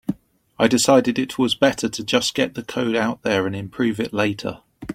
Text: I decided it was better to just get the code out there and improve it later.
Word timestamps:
I 0.57 0.67
decided 0.67 1.19
it 1.19 1.37
was 1.37 1.53
better 1.53 1.87
to 1.87 2.03
just 2.03 2.33
get 2.33 2.55
the 2.55 2.63
code 2.63 2.95
out 2.95 3.21
there 3.21 3.45
and 3.45 3.55
improve 3.55 3.99
it 3.99 4.11
later. 4.11 4.61